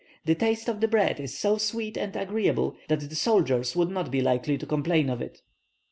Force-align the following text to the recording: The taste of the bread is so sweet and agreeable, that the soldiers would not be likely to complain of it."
The 0.25 0.33
taste 0.33 0.67
of 0.67 0.81
the 0.81 0.87
bread 0.87 1.19
is 1.19 1.37
so 1.37 1.59
sweet 1.59 1.95
and 1.95 2.15
agreeable, 2.15 2.75
that 2.87 3.01
the 3.07 3.15
soldiers 3.15 3.75
would 3.75 3.91
not 3.91 4.09
be 4.09 4.19
likely 4.19 4.57
to 4.57 4.65
complain 4.65 5.11
of 5.11 5.21
it." 5.21 5.43